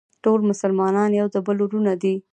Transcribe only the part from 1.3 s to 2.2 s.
بل وروڼه دي.